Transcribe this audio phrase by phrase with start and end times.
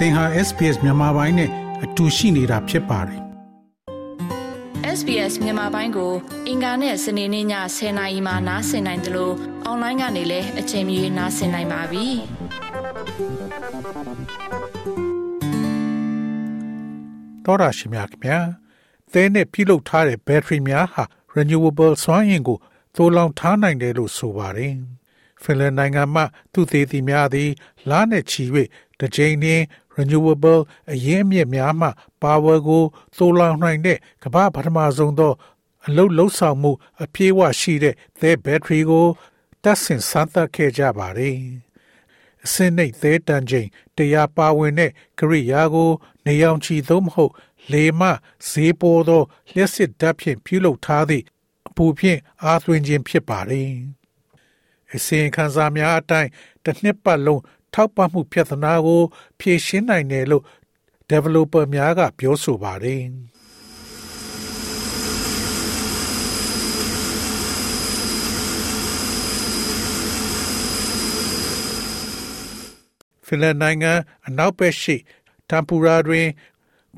[0.00, 1.50] သင်ဟာ SPS မြန်မာပိုင်းနဲ့
[1.84, 3.20] အတူရှိနေတာဖြစ်ပါတယ်
[4.98, 6.12] SBS မြန်မာပိုင်းကို
[6.48, 7.46] အင်ကာနဲ့စနေနေ့ည
[7.76, 9.34] 10:00နာရီမှနားဆင်နိုင်တယ်လို့
[9.64, 12.06] အွန်လိုင်းကနေလည်းအချိန်မီနားဆင်နိုင်ပါပြီ။
[17.44, 18.38] တော်ရရှိမြခင်ဗျာ။
[19.12, 21.02] သဲနဲ့ပြုလုပ်ထားတဲ့ဘက်ထရီများဟာ
[21.36, 22.58] renewable စွမ်းအင်ကို
[22.94, 24.74] သိုးလောင်ထားနိုင်တယ်လို့ဆိုပါတယ်။
[25.42, 26.22] ဖင်လန်နိုင်ငံမှ
[26.52, 27.50] သူသေးသည်များသည်
[27.90, 28.42] လားနဲ့ချီ၍
[29.00, 29.64] တစ်ကြိမ်နှင်း
[29.96, 30.60] renewable
[30.92, 31.88] အရင်းအမြစ်များမှ
[32.22, 32.84] power ကို
[33.16, 35.32] သိုးလောင်နိုင်တဲ့ကမ္ဘာပထမဆုံးသော
[35.86, 39.06] အလုတ်လှုပ်ဆောင်မှု အပြည့်အဝရှိတဲ့သဲဘက်ထရီကို
[39.62, 41.36] တက်ဆင်စမ်းသပ်ခဲ့ကြပါတယ်။
[42.44, 45.90] အစင်းနှိတ်သဲတန်ချိန်တရားပါဝင်တဲ့ကရိယာကို
[46.26, 47.32] နေအောင်ချီသို့မဟုတ်
[47.72, 48.02] လေမ
[48.48, 51.24] ဈေးပေါ်သောလျှက်စစ်ဓာတ်ဖြင့်ပြုလုပ်ထားသည့်
[51.68, 53.70] အပူဖြင့်အားသွင်းခြင်းဖြစ်ပါတယ်။
[54.94, 56.30] အစင်ခံစားများအတိုင်း
[56.64, 57.42] တစ်နှစ်ပတ်လုံး
[57.74, 59.02] ထောက်ပံ့မှုပြဿနာကို
[59.38, 60.44] ဖြေရှင်းနိုင်တယ်လို့
[61.10, 63.02] developer များက ပြောဆိုပါတယ်။
[73.26, 73.92] ဖင်လန်နိုင်ငံ
[74.26, 74.96] အနောက်ဘက်ရှိ
[75.48, 76.26] တမ်ပူရာတွင်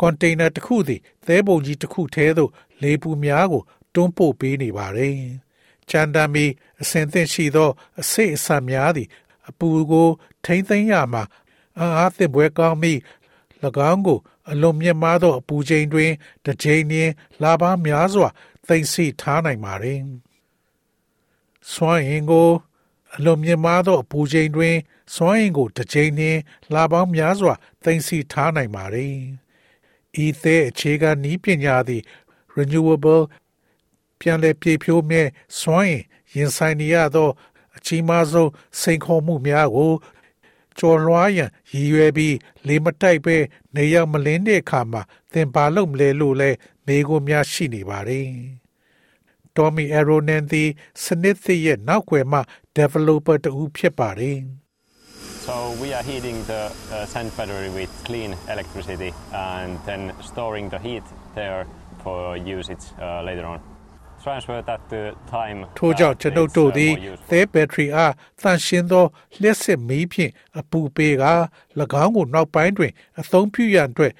[0.00, 2.50] ကွန်တိန်နာတစ်ခုသည်သဲပုံကြီးတစ်ခုထဲသို့
[2.82, 3.62] လေပူများကို
[3.94, 5.16] တွန်းပို့ပေးနေပါတယ်။
[5.88, 6.44] ချန်ဒမီ
[6.80, 9.08] အစင်သင့်ရှိသောအစိတ်အဆတ်များသည်
[9.52, 10.08] အပူကို
[10.44, 11.22] ထိမ့်သိမ်းရမှာ
[11.78, 12.98] အားသင့်ပွဲကောင်းပြီး၎
[13.90, 14.18] င်းကို
[14.50, 16.10] အလွန်မြင့်မားသောအပူချိန်တွင်
[16.44, 18.28] တစ်ချိန်နှင့်လာပါများစွာ
[18.68, 20.00] သိမ့်ဆီထားနိုင်ပါတယ်။
[21.72, 22.50] စွမ်းအင်ကို
[23.14, 24.76] အလွန်မြင့်မားသောအပူချိန်တွင်
[25.14, 26.38] စွမ်းအင်ကိုတစ်ချိန်နှင့်
[26.74, 29.16] လာပေါင်းများစွာသိမ့်ဆီထားနိုင်ပါတယ်။
[30.24, 32.02] ဤသေးအခြေခံနည်းပညာသည်
[32.56, 33.22] renewable
[34.18, 35.22] ပြန်လည်ပြေဖြိုးမြဲ
[35.60, 36.02] စွမ်းအင်
[36.34, 37.51] ရင်ဆိုင်နေရသောအ
[37.86, 39.92] ကြီးမားဆုံးစိန်ခေါ်မှုများကို
[40.78, 43.36] ကျော်လွှားရန်ရည်ရွယ်ပြီးလေမတိုက်ပဲ
[43.76, 45.02] နေရောက်မလင်းတဲ့အခါမှာ
[45.32, 46.50] သင်ပါလို့မလဲလို့လဲ
[46.86, 48.28] မေးခွန်းများရှိနေပါတယ်။
[49.56, 50.70] Tommy Aronen သည်
[51.04, 52.40] စနစ်သစ်ရဲ့နောက်ွယ်မှ
[52.76, 54.38] developer တူဖြစ်ပါတယ်။
[55.46, 60.78] So we are heating the uh, sand battery with clean electricity and then storing the
[60.78, 61.02] heat
[61.34, 61.66] there
[62.02, 63.71] for usage uh, later on.
[65.78, 66.92] ထို့ကြောင့်ကျွန်ုပ်တို့သည်
[67.30, 68.12] သဲဘက်ထရီအား
[68.42, 69.04] တန့်ရှင်းသော
[69.40, 71.24] လျှက်စစ်မီးဖြင့်အပူပေးက၎
[72.02, 74.12] င်းကိုနောက်ပိုင်းတွင် အသုံးပြုရန်အတွက်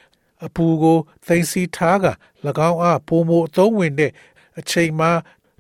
[0.47, 2.07] အပူကိုသိမ်းဆည်းထားက၎
[2.69, 4.13] င်းအားပုံမအသုံးဝင်တဲ့
[4.59, 5.09] အချိန်မှ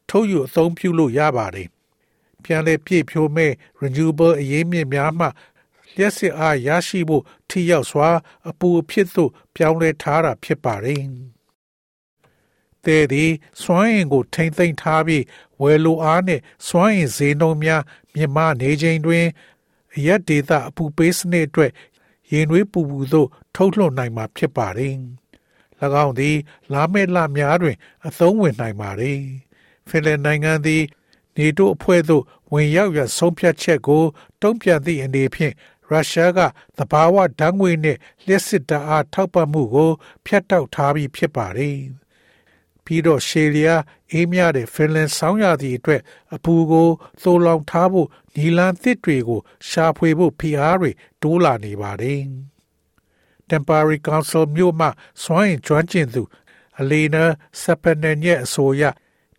[0.08, 1.68] ထုတ်ယူအသုံးပြုလို့ရပါတယ်။
[2.44, 5.26] ပြန်လည်ပြည့်ဖြိုးမဲ့ renewable အရေးမြစ်များမှ
[5.96, 8.08] လျှက်စစ်အားရရှိဖို့ထိရောက်စွာ
[8.48, 11.02] အပူအဖြစ်သို့ပြောင်းလဲထားတာဖြစ်ပါတယ်။
[12.86, 13.30] တဲ့သည်
[13.62, 15.24] စွမ်းအင်ကိုထိမ့်သိမ့်ထားပြီး
[15.62, 17.82] ဝယ်လိုအားနှင့်စွမ်းအင်ဈေးနှုန်းများ
[18.14, 19.26] မြင့်မားနေချိန်တွင်
[19.94, 21.70] အရက်ဒေတာအပူပေးစနစ်အတွက်
[22.30, 24.94] ရင်နွေးပူပူသို့ထုတ်လွှတ်နိုင်မှာဖြစ်ပါတယ်။၎
[26.04, 26.36] င်းသည်
[26.72, 27.76] လာမယ့်လများတွင်
[28.06, 29.18] အသုံးဝင်နိုင်ပါတယ်။
[29.88, 30.82] ဖင်လန်နိုင်ငံသည်
[31.36, 34.04] နေတိုးအဖွဲ့သို့ဝင်ရောက်ရဆုံးဖြတ်ချက်ကို
[34.42, 35.54] တုံ့ပြန်သည့်အနေဖြင့်
[35.88, 36.38] ရုရှားက
[36.76, 39.90] သဘာဝဓာတ်ငွေနှင့်လျှက်စစ်ဓာတ်အားထောက်ပံ့မှုကို
[40.26, 41.78] ဖျက်တောက်ထားပြီးဖြစ်ပါတယ်။
[42.84, 43.76] ပြီးတော့ရှေလျာ
[44.12, 46.00] အေးမြတဲ့ဖင်လန်ဆောင်းရာသီအတွက်
[46.34, 46.88] အပူကို
[47.22, 50.90] သိုလောင်ထားဖို့နီလန်သစ်တွေကို ရှာဖွေဖို့ဖိအားတွေ
[51.22, 52.22] တိုးလာနေပါတယ်။
[53.50, 54.88] Temporary Council မြို့မှ
[55.22, 56.22] စွမ်းအင်ကျွမ်းကျင်သူ
[56.80, 57.24] အလီနာ
[57.60, 58.82] ဆပနန်ရဲ့အဆိုအရ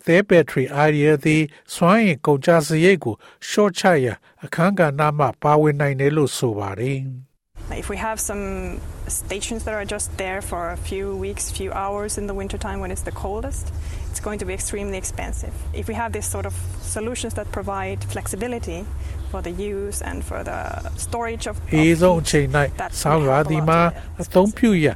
[0.05, 1.43] သဲဘက်ထရီအိုင်ဒီယာသည်
[1.73, 3.15] စွမ်းအင်ကုန်ကျစရိတ်ကို
[3.49, 4.07] ရှော့ချရ
[4.43, 6.99] အခန်းကဏ္ဍမှပါဝင်နိုင်တယ်လို့ဆိုပါတယ်။
[7.78, 12.16] If we have some stations that are just there for a few weeks, few hours
[12.16, 13.72] in the wintertime when it's the coldest,
[14.10, 15.52] it's going to be extremely expensive.
[15.74, 18.86] If we have this sort of solutions that provide flexibility
[19.30, 20.60] for the use and for the
[20.96, 22.46] storage of အေးဆုံးအချိန်၌
[23.02, 23.80] ဆောင်းရာသီမှာ
[24.22, 24.86] အသုံးပြုရ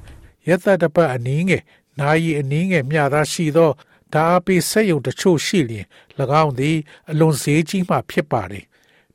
[0.48, 1.62] ရက်သက်တပတ်အနည်းငယ်
[2.00, 3.70] နာယီအနည်းငယ်မျှသာရှိသော
[4.14, 5.86] ဓာအပိစက်ယုံတချို့ရှိလျင်၎
[6.42, 6.76] င်းသည်
[7.10, 8.64] အလွန်ဈေးကြီးမှဖြစ်ပါသည်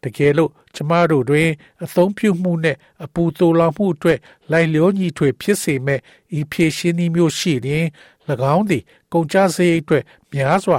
[0.02, 1.48] တကယ်လို့ကျမတို့တွင်
[1.84, 4.18] အသုံးပြုမှုနှင့်အပူသိုလောင်မှုအတွက်
[4.50, 6.00] လိုက်လျောညီထွေဖြစ်စေမဲ့
[6.38, 7.86] ဤဖြည့်ရှင်းနည်းမျိုးရှိရင်၎
[8.54, 8.82] င်းသည်
[9.12, 10.78] ကုန်ကျစရိတ်အတွက်များစွာ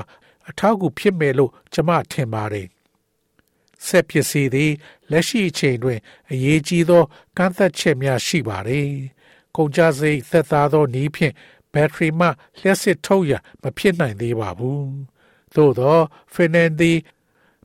[0.49, 2.67] အထောက်အကူဖြစ်မယ်လို့ကျမထင်ပါတယ်။
[3.87, 4.71] ဆက်ပစ္စည်းသည်
[5.11, 5.99] လက်ရှိအချိန်တွင်
[6.31, 7.03] အရေးကြီးသော
[7.37, 8.89] ကန့်သက်ချက်များရှိပါတယ်။
[9.55, 11.33] ကုန်ကျစရိတ်သက်သာသောနည်းဖြင့်
[11.73, 12.27] ဘက်ထရီမှ
[12.59, 14.87] လျှက်စစ်ထုတ်ရမဖြစ်နိုင်သေးပါဘူး။
[15.55, 15.97] သို့သော
[16.33, 16.97] ဖင်နန်သည်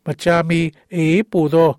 [0.09, 0.61] မကြာမီ
[0.95, 1.71] အေးပိုသော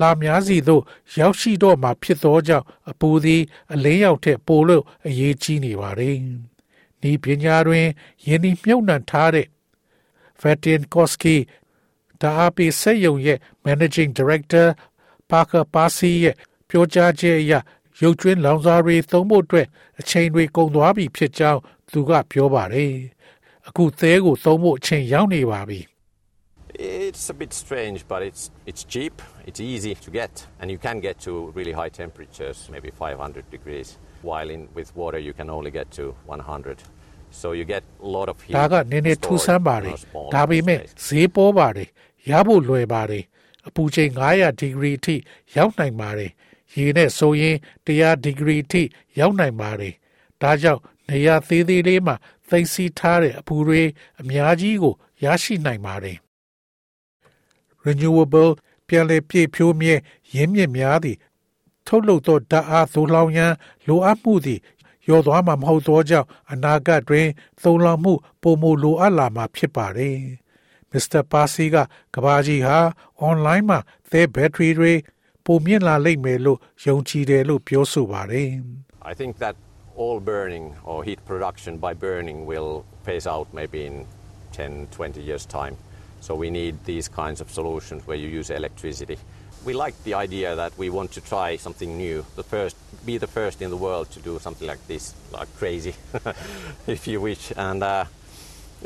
[0.00, 0.82] လာများစီသို့
[1.18, 6.16] ရောက်ရှိတော့မှာဖြစ်သောကြောင့်အပူသည်အလင်းရောက်တဲ့ပိုလို့အရေးကြီးနေပါတယ်။
[7.10, 7.86] ဤပညာတွင်
[8.26, 9.46] ယင်းဒီမြုပ်နှံထားတဲ့
[10.42, 11.36] Vatin Koski
[12.20, 14.66] ဒါအပိစက်ယုံရဲ့ Managing Director
[15.30, 16.36] Parker Parsi ရဲ့
[16.68, 17.52] ပြောကြားချက်အရ
[18.00, 19.66] ရုပ်ကျွင်းလောင်စာတွေသုံးဖို့အတွက်
[20.00, 21.60] အချိန်တွေကုန်သွားပြီဖြစ်ကြောင်း
[21.92, 22.92] သူကပြောပါတယ်။
[23.68, 25.80] အခုသဲကိုသုံးဖို့အချိန်ရောက်နေပါပြီ။
[27.11, 30.97] It's a bit strange, but it's it's cheap, it's easy to get, and you can
[31.07, 33.97] get to really high temperatures, maybe 500 degrees.
[34.21, 36.83] While in with water, you can only get to 100.
[37.29, 38.53] So you get a lot of heat.
[38.57, 39.95] ဒါကနည်းနည်းထူးဆန်းပါတယ်။
[40.35, 41.89] ဒါပေမဲ့ဈေးပေါ်ပါတယ်။
[42.29, 43.23] ရဖို့လွယ်ပါတယ်။
[43.67, 45.15] အပူချိန်900ဒီဂရီအထိ
[45.55, 46.31] ရောက်နိုင်ပါတယ်။
[46.75, 47.55] ရေနဲ့ဆိုရင်
[47.87, 48.83] 100ဒီဂရီအထိ
[49.19, 49.93] ရောက်နိုင်ပါတယ်။
[50.41, 52.15] ဒါကြောင့်နေရာသေးသေးလေးမှာ
[52.49, 53.81] သိမ်းဆည်းထားတဲ့အပူတွေ
[54.21, 54.93] အများကြီးကို
[55.23, 56.17] ရရှိနိုင်ပါတယ်။
[57.84, 58.52] Renewable
[58.88, 59.94] ပြန်လည်ပြည့်ဖြိုးမြဲ
[60.34, 61.18] ရင်းမြစ်များသည့်
[61.86, 63.52] ထုတ်လုပ်သောဓာတ်အားသို့လောင်ရန်
[63.86, 64.60] လိုအပ်မှုသည်
[65.08, 67.28] ရောသွားမှာမဟုတ်သောကြောင့်အနာဂတ်တွင်
[67.62, 68.12] သုံးလောင်မှု
[68.42, 70.16] ပုံမလိုအပ်လာမှာဖြစ်ပါတယ်။
[70.90, 71.76] မစ္စတာပါစီက
[72.14, 72.78] ကဘာကြီးဟာ
[73.18, 73.78] အွန်လိုင်းမှာ
[74.10, 74.92] သဲဘက်ထရီတွေ
[75.44, 78.48] ပုံမြင့်လာလိမ့်မယ်လို့ယုံကြည်တယ်လို့ပြောဆိုပါတယ်။
[79.10, 79.54] I think that
[80.02, 83.94] all burning or heat production by burning will phase out maybe in
[84.52, 85.76] 10, 20 years' time.
[86.25, 89.17] So we need these kinds of solutions where you use electricity.
[89.67, 92.75] We like the idea that we want to try something new, the first,
[93.09, 95.03] be the first in the world to do something like this,
[95.37, 95.93] like crazy,
[96.87, 97.43] if you wish.
[97.67, 98.05] And uh,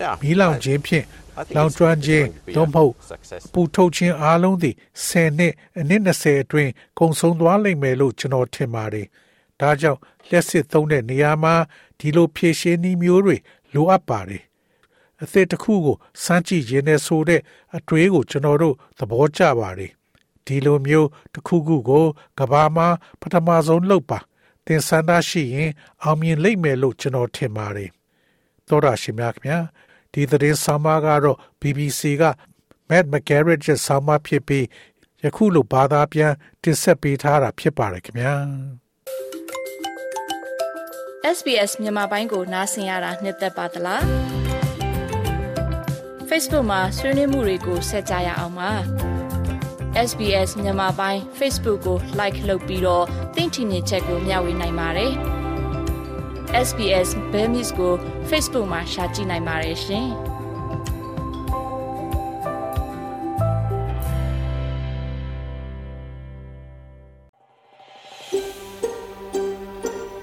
[0.01, 1.05] yeah, မီးလောင်ခြင်းဖြင့်
[1.39, 3.41] I think လောင် it's- ကျွမ်း it's ခြင်း going to be သို့မဟုတ် a success.
[3.53, 4.75] ပူထုတ်ခြင်းအားလုံးသည်
[5.07, 9.07] 10နှစ်အနည်း20အတွင်းကုန်ဆုံးသွားလိမ့်မယ်လို့ကျွန်တော်ထင်ပါတယ်။
[9.59, 11.55] ဒါကြောင့်လျှက်စစ်သုံးတဲ့နေရာမှာ
[11.99, 13.35] ဒီလိုဖြည့်ရှင်းနည်းမျိုးတွေ
[13.73, 14.41] လိုအပ်ပါတယ်။
[15.22, 17.40] အသစ်တစ်ခုကိုစမ်းကြည့်ခြင်းနဲ့ဆိုတဲ့
[17.76, 19.92] အတွေးကိုကျွန်တော်တို့သဘောကျပါတယ်။
[20.46, 22.04] ဒီလိုမျိုးတစ်ခုခုကို
[22.38, 22.88] ကဘာမှာ
[23.20, 24.18] ပထမဆုံးလုပ်ပါ
[24.66, 25.70] သင်ဆန္ဒရှိရင်
[26.02, 27.90] အောင်မြင်လိမ့်မယ်လို့ကျွန်တော်ထင်ပါတယ်။
[28.68, 29.58] သောတာရှင်များခင်ဗျာ
[30.12, 32.24] ဒီသတင်းဆောင်မကတော့ BBC က
[32.88, 34.64] Matt McGarrett ရဲ့ဆောင်မဖြစ်ပြီး
[35.24, 36.32] ယခုလိုဘာသာပြန်
[36.62, 38.34] တင်ဆက်ပေးထားတာဖြစ်ပါတယ်ခင်ဗျာ
[41.36, 44.45] SBS မြန်မာပိုင်းကိုနားဆင်ရတာနှစ်သက်ပါတလား
[46.38, 48.70] Facebook မှာဆွေးနွေးမှုတွေကိုဆက်ကြရအောင်ပါ
[50.08, 53.04] SBS မြန်မာပိုင်း Facebook ကို like လုပ်ပြီးတော့
[53.34, 55.12] သင်ချင်တဲ့ချက်ကိုမျှဝေနိုင်ပါတယ်
[56.66, 57.94] SBS Bemis ကို
[58.28, 60.08] Facebook မှာ share ကြည့်နိုင်ပါတယ်ရှင်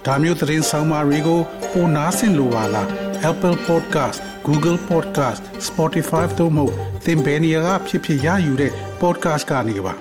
[0.05, 1.39] ဒါမျိုးသတင်းဆောင်မတွေကို
[1.71, 2.87] ပိုနားဆင်လိုပါလား
[3.29, 6.66] Apple Podcast Google Podcast Spotify တို့မှာ
[7.04, 9.94] သင်ပင်ရာဖြစ်ဖြစ်ရယူတဲ့ podcast ကနေပါ